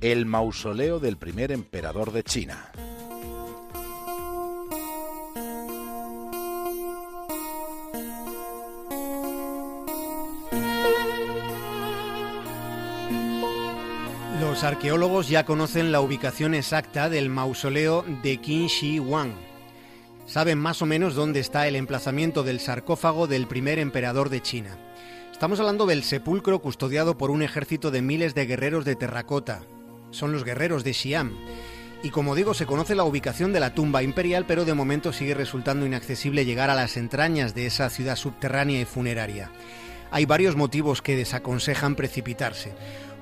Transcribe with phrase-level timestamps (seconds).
[0.00, 2.72] el mausoleo del primer emperador de China.
[14.40, 19.34] Los arqueólogos ya conocen la ubicación exacta del mausoleo de Qin Shi Huang.
[20.24, 24.78] Saben más o menos dónde está el emplazamiento del sarcófago del primer emperador de China.
[25.30, 29.62] Estamos hablando del sepulcro custodiado por un ejército de miles de guerreros de terracota,
[30.10, 31.32] son los guerreros de Xi'an.
[32.02, 35.34] Y como digo, se conoce la ubicación de la tumba imperial, pero de momento sigue
[35.34, 39.50] resultando inaccesible llegar a las entrañas de esa ciudad subterránea y funeraria.
[40.10, 42.72] Hay varios motivos que desaconsejan precipitarse.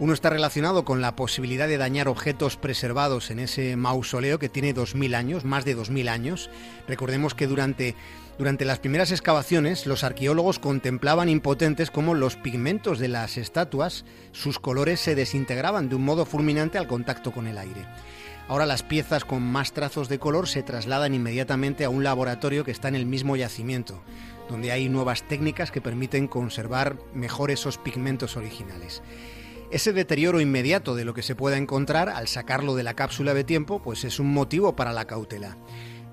[0.00, 4.72] Uno está relacionado con la posibilidad de dañar objetos preservados en ese mausoleo que tiene
[4.72, 6.50] 2.000 años, más de 2.000 años.
[6.86, 7.96] Recordemos que durante
[8.38, 14.60] durante las primeras excavaciones, los arqueólogos contemplaban impotentes cómo los pigmentos de las estatuas, sus
[14.60, 17.84] colores se desintegraban de un modo fulminante al contacto con el aire.
[18.46, 22.70] Ahora las piezas con más trazos de color se trasladan inmediatamente a un laboratorio que
[22.70, 24.00] está en el mismo yacimiento,
[24.48, 29.02] donde hay nuevas técnicas que permiten conservar mejor esos pigmentos originales.
[29.70, 33.44] Ese deterioro inmediato de lo que se pueda encontrar al sacarlo de la cápsula de
[33.44, 35.56] tiempo, pues es un motivo para la cautela.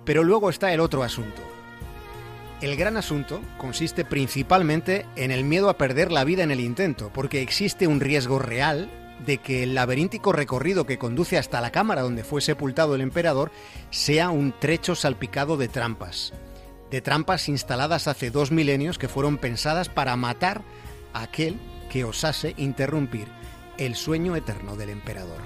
[0.04, 1.42] Pero luego está el otro asunto,
[2.62, 7.12] el gran asunto consiste principalmente en el miedo a perder la vida en el intento,
[7.14, 8.90] porque existe un riesgo real
[9.26, 13.52] de que el laberíntico recorrido que conduce hasta la cámara donde fue sepultado el emperador
[13.90, 16.34] sea un trecho salpicado de trampas,
[16.92, 20.62] de trampas instaladas hace dos milenios que fueron pensadas para matar
[21.14, 23.28] a aquel que osase interrumpir
[23.78, 25.42] el sueño eterno del emperador.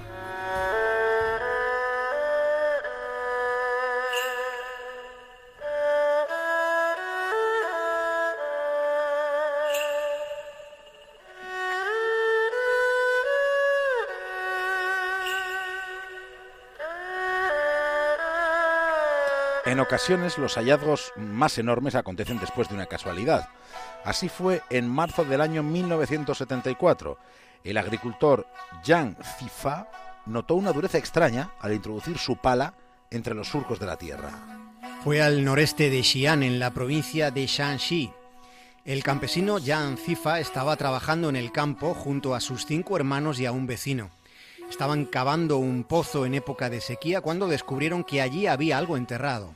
[19.70, 23.48] En ocasiones los hallazgos más enormes acontecen después de una casualidad.
[24.04, 27.18] Así fue en marzo del año 1974.
[27.62, 28.46] El agricultor
[28.84, 29.88] Yang Zifa
[30.26, 32.74] notó una dureza extraña al introducir su pala
[33.10, 34.30] entre los surcos de la tierra.
[35.04, 38.12] Fue al noreste de Xi'an, en la provincia de Shanxi.
[38.84, 43.46] El campesino Yang Zifa estaba trabajando en el campo junto a sus cinco hermanos y
[43.46, 44.10] a un vecino.
[44.70, 49.54] Estaban cavando un pozo en época de sequía cuando descubrieron que allí había algo enterrado.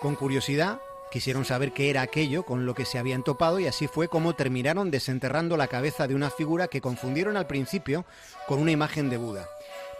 [0.00, 3.86] Con curiosidad, quisieron saber qué era aquello con lo que se habían topado y así
[3.86, 8.04] fue como terminaron desenterrando la cabeza de una figura que confundieron al principio
[8.46, 9.48] con una imagen de Buda.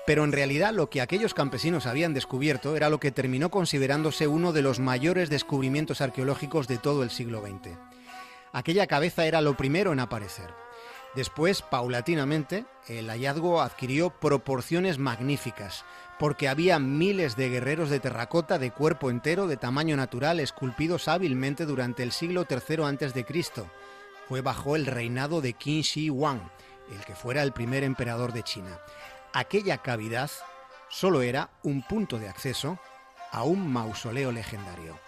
[0.06, 4.52] Pero en realidad lo que aquellos campesinos habían descubierto era lo que terminó considerándose uno
[4.52, 7.76] de los mayores descubrimientos arqueológicos de todo el siglo XX.
[8.52, 10.50] Aquella cabeza era lo primero en aparecer.
[11.14, 15.84] Después, paulatinamente, el hallazgo adquirió proporciones magníficas,
[16.18, 21.64] porque había miles de guerreros de terracota de cuerpo entero de tamaño natural esculpidos hábilmente
[21.64, 23.26] durante el siglo III a.C.
[24.28, 26.40] Fue bajo el reinado de Qin Shi Huang,
[26.92, 28.78] el que fuera el primer emperador de China.
[29.32, 30.30] Aquella cavidad
[30.88, 32.78] solo era un punto de acceso
[33.30, 34.98] a un mausoleo legendario.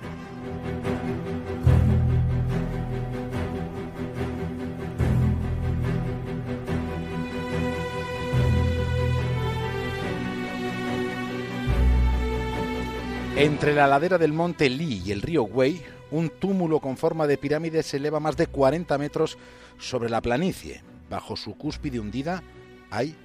[13.41, 17.39] Entre la ladera del monte Li y el río Wei, un túmulo con forma de
[17.39, 19.39] pirámide se eleva más de 40 metros
[19.79, 20.83] sobre la planicie.
[21.09, 22.43] Bajo su cúspide hundida
[22.91, 23.17] hay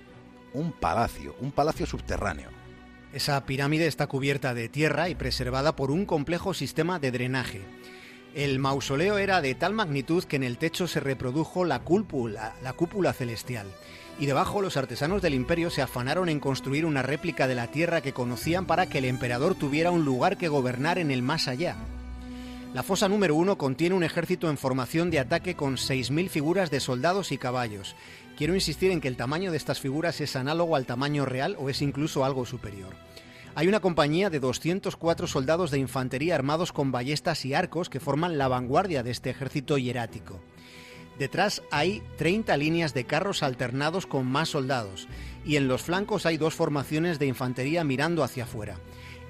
[0.53, 2.47] un palacio, un palacio subterráneo.
[3.11, 7.61] Esa pirámide está cubierta de tierra y preservada por un complejo sistema de drenaje.
[8.35, 12.73] El mausoleo era de tal magnitud que en el techo se reprodujo la cúpula, la
[12.73, 13.65] cúpula celestial
[14.19, 18.01] y debajo los artesanos del imperio se afanaron en construir una réplica de la tierra
[18.01, 21.77] que conocían para que el emperador tuviera un lugar que gobernar en el más allá.
[22.73, 26.81] La fosa número uno contiene un ejército en formación de ataque con 6.000 figuras de
[26.81, 27.95] soldados y caballos.
[28.37, 31.69] Quiero insistir en que el tamaño de estas figuras es análogo al tamaño real o
[31.69, 32.95] es incluso algo superior.
[33.57, 38.37] Hay una compañía de 204 soldados de infantería armados con ballestas y arcos que forman
[38.37, 40.41] la vanguardia de este ejército hierático.
[41.17, 45.07] Detrás hay 30 líneas de carros alternados con más soldados
[45.45, 48.77] y en los flancos hay dos formaciones de infantería mirando hacia afuera.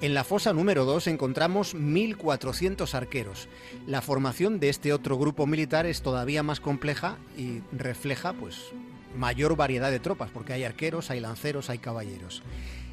[0.01, 3.47] En la fosa número 2 encontramos 1.400 arqueros.
[3.85, 8.73] La formación de este otro grupo militar es todavía más compleja y refleja pues
[9.15, 12.43] mayor variedad de tropas, porque hay arqueros, hay lanceros, hay caballeros.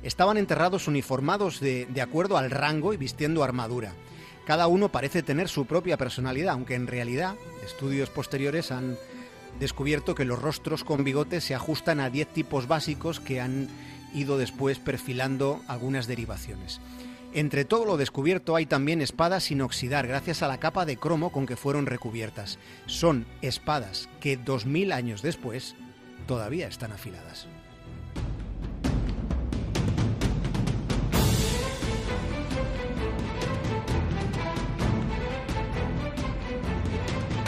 [0.02, 3.92] Estaban enterrados uniformados de, de acuerdo al rango y vistiendo armadura.
[4.46, 8.96] Cada uno parece tener su propia personalidad, aunque en realidad estudios posteriores han
[9.60, 13.68] descubierto que los rostros con bigotes se ajustan a 10 tipos básicos que han
[14.14, 16.80] ido después perfilando algunas derivaciones.
[17.34, 21.32] Entre todo lo descubierto hay también espadas sin oxidar gracias a la capa de cromo
[21.32, 22.58] con que fueron recubiertas.
[22.86, 25.74] Son espadas que 2000 años después
[26.26, 27.46] todavía están afiladas.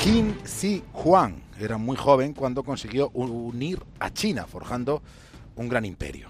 [0.05, 5.03] Qin Shi Huang era muy joven cuando consiguió unir a China, forjando
[5.57, 6.29] un gran imperio.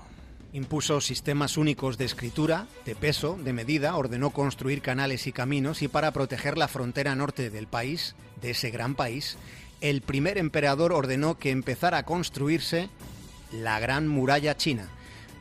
[0.53, 5.89] Impuso sistemas únicos de escritura, de peso, de medida, ordenó construir canales y caminos y
[5.89, 9.39] para proteger la frontera norte del país, de ese gran país,
[9.81, 12.91] el primer emperador ordenó que empezara a construirse
[13.51, 14.89] la Gran Muralla China.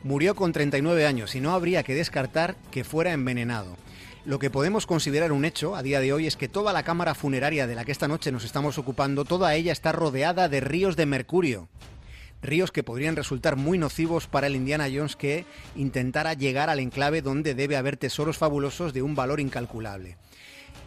[0.02, 3.76] Murió con 39 años y no habría que descartar que fuera envenenado.
[4.26, 7.14] Lo que podemos considerar un hecho a día de hoy es que toda la cámara
[7.14, 10.96] funeraria de la que esta noche nos estamos ocupando, toda ella está rodeada de ríos
[10.96, 11.68] de mercurio,
[12.40, 15.44] ríos que podrían resultar muy nocivos para el Indiana Jones que
[15.76, 20.16] intentara llegar al enclave donde debe haber tesoros fabulosos de un valor incalculable.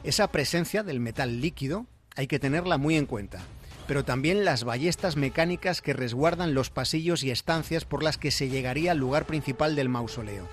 [0.04, 1.86] Esa presencia del metal líquido
[2.16, 3.42] hay que tenerla muy en cuenta,
[3.88, 8.50] pero también las ballestas mecánicas que resguardan los pasillos y estancias por las que se
[8.50, 10.48] llegaría al lugar principal del mausoleo.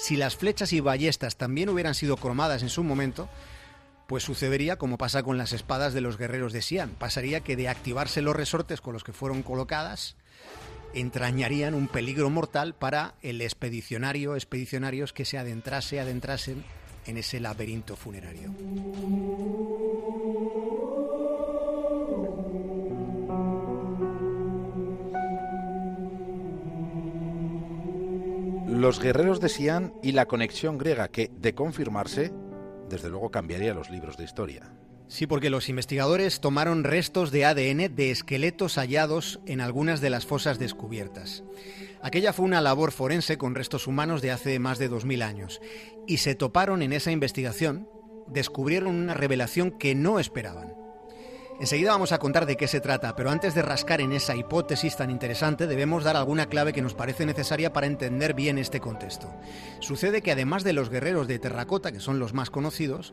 [0.00, 3.28] Si las flechas y ballestas también hubieran sido cromadas en su momento,
[4.06, 6.90] pues sucedería como pasa con las espadas de los guerreros de Sian.
[6.90, 10.16] Pasaría que de activarse los resortes con los que fueron colocadas,
[10.94, 16.64] entrañarían un peligro mortal para el expedicionario, expedicionarios que se adentrase, adentrasen
[17.06, 18.50] en ese laberinto funerario.
[28.80, 32.32] Los guerreros de Sian y la conexión griega que, de confirmarse,
[32.88, 34.72] desde luego cambiaría los libros de historia.
[35.06, 40.24] Sí, porque los investigadores tomaron restos de ADN de esqueletos hallados en algunas de las
[40.24, 41.44] fosas descubiertas.
[42.00, 45.60] Aquella fue una labor forense con restos humanos de hace más de 2.000 años
[46.06, 47.86] y se toparon en esa investigación,
[48.28, 50.74] descubrieron una revelación que no esperaban.
[51.60, 54.96] Enseguida vamos a contar de qué se trata, pero antes de rascar en esa hipótesis
[54.96, 59.30] tan interesante debemos dar alguna clave que nos parece necesaria para entender bien este contexto.
[59.80, 63.12] Sucede que además de los guerreros de terracota, que son los más conocidos,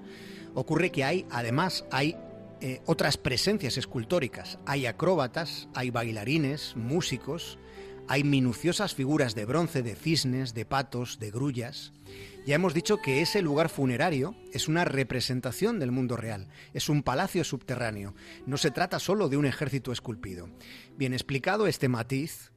[0.54, 2.16] ocurre que hay, además, hay
[2.62, 4.60] eh, otras presencias escultóricas.
[4.66, 7.60] Hay acróbatas, hay bailarines, músicos,
[8.08, 11.92] hay minuciosas figuras de bronce de cisnes, de patos, de grullas.
[12.46, 17.04] Ya hemos dicho que ese lugar funerario es una representación del mundo real, es un
[17.04, 18.16] palacio subterráneo,
[18.46, 20.50] no se trata solo de un ejército esculpido.
[20.96, 22.54] Bien explicado este matiz,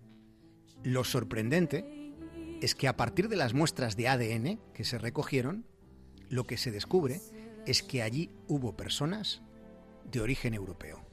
[0.85, 1.85] lo sorprendente
[2.61, 5.67] es que a partir de las muestras de ADN que se recogieron,
[6.29, 7.21] lo que se descubre
[7.67, 9.43] es que allí hubo personas
[10.05, 11.10] de origen europeo.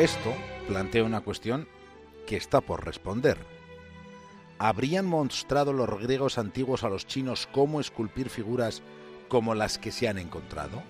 [0.00, 0.34] Esto
[0.66, 1.68] plantea una cuestión
[2.26, 3.36] que está por responder.
[4.58, 8.80] ¿Habrían mostrado los griegos antiguos a los chinos cómo esculpir figuras
[9.28, 10.82] como las que se han encontrado?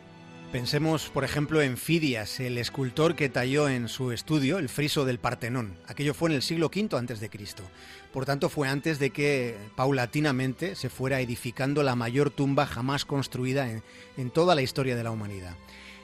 [0.53, 5.19] Pensemos, por ejemplo, en Fidias, el escultor que talló en su estudio el friso del
[5.19, 5.77] Partenón.
[5.89, 7.65] Aquello fue en el siglo V antes de Cristo.
[8.13, 13.69] Por tanto, fue antes de que paulatinamente se fuera edificando la mayor tumba jamás construida
[13.73, 13.83] en,
[14.17, 15.57] en toda la historia de la humanidad.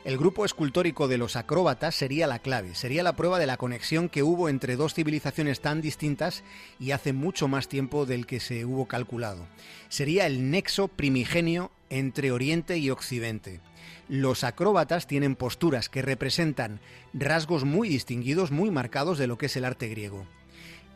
[0.07, 4.09] El grupo escultórico de los acróbatas sería la clave, sería la prueba de la conexión
[4.09, 6.45] que hubo entre dos civilizaciones tan distintas
[6.79, 9.49] y hace mucho más tiempo del que se hubo calculado.
[9.89, 13.61] Sería el nexo primigenio entre Oriente y Occidente.
[14.09, 16.79] Los acróbatas tienen posturas que representan
[17.13, 20.25] rasgos muy distinguidos, muy marcados de lo que es el arte griego.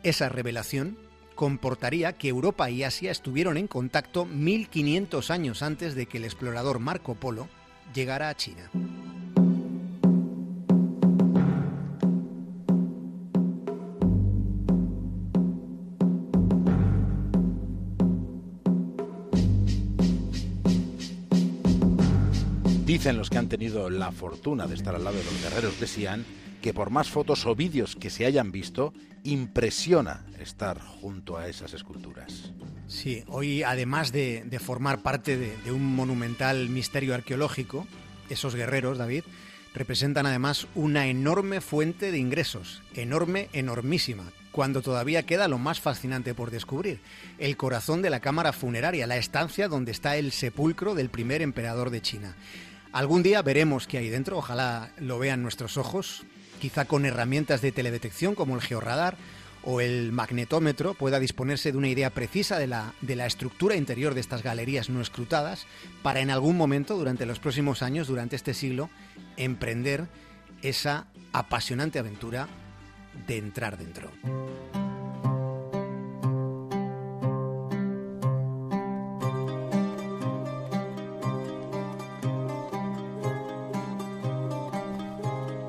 [0.03, 0.97] Esa revelación
[1.35, 6.79] comportaría que Europa y Asia estuvieron en contacto 1500 años antes de que el explorador
[6.79, 7.49] Marco Polo
[7.93, 8.69] llegara a China.
[23.01, 25.87] Dicen los que han tenido la fortuna de estar al lado de los guerreros de
[25.87, 26.23] Xi'an
[26.61, 28.93] que por más fotos o vídeos que se hayan visto,
[29.23, 32.51] impresiona estar junto a esas esculturas.
[32.85, 37.87] Sí, hoy además de, formar parte de, un monumental misterio arqueológico,
[38.29, 39.23] esos guerreros, David,
[39.73, 46.35] representan además una enorme fuente de ingresos, enorme, enormísima, cuando todavía queda lo más fascinante
[46.35, 46.99] por descubrir,
[47.39, 51.89] el corazón de la cámara funeraria, la estancia donde está el sepulcro del primer emperador
[51.89, 52.35] de China.
[52.91, 56.23] Algún día veremos qué hay dentro, ojalá lo vean nuestros ojos,
[56.59, 59.15] quizá con herramientas de teledetección como el georradar
[59.63, 64.13] o el magnetómetro pueda disponerse de una idea precisa de la, de la estructura interior
[64.13, 65.67] de estas galerías no escrutadas
[66.03, 68.89] para en algún momento durante los próximos años, durante este siglo,
[69.37, 70.07] emprender
[70.61, 72.47] esa apasionante aventura
[73.27, 74.11] de entrar dentro.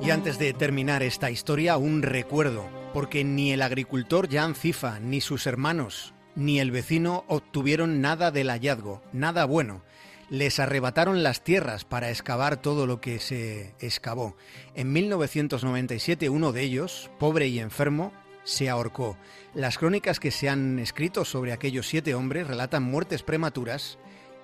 [0.05, 5.21] Y antes de terminar esta historia, un recuerdo, porque ni el agricultor Jan Cifa, ni
[5.21, 9.85] sus hermanos, ni el vecino obtuvieron nada del hallazgo, nada bueno.
[10.29, 14.37] Les arrebataron las tierras para excavar todo lo que se excavó.
[14.75, 19.17] En 1997 uno de ellos, pobre y enfermo, se ahorcó.
[19.55, 23.99] Las crónicas que se han escrito sobre aquellos siete hombres relatan muertes prematuras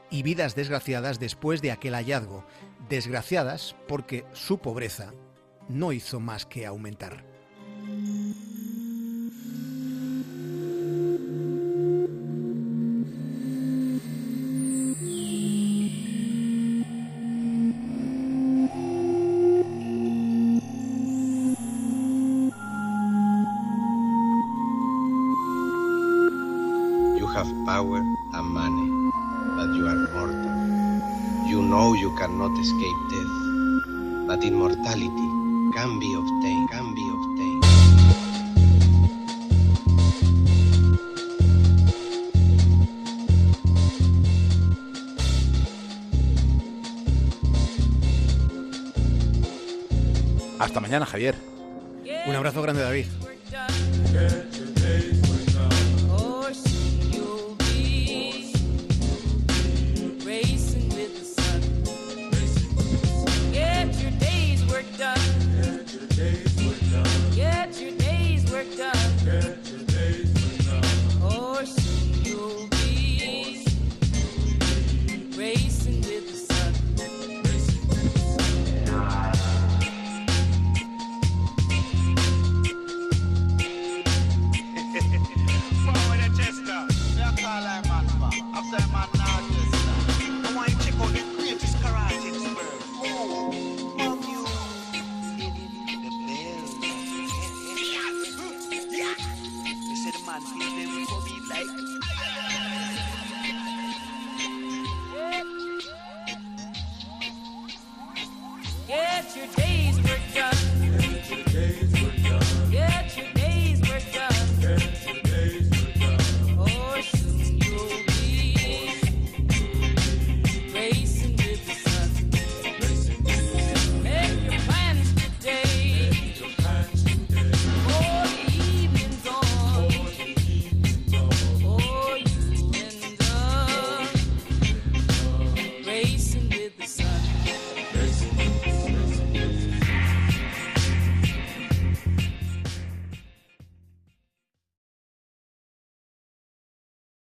[0.09, 2.45] y vidas desgraciadas después de aquel hallazgo.
[2.89, 5.13] Desgraciadas porque su pobreza
[5.69, 7.25] no hizo más que aumentar.
[27.19, 27.99] You have power
[28.33, 29.11] and money,
[29.57, 31.49] but you are mortal.
[31.49, 35.38] You know you cannot escape death, but immortality
[35.81, 37.61] Cambio obtain, cambio obtain.
[50.59, 51.37] Hasta mañana, Javier.
[52.27, 53.07] Un abrazo grande, David.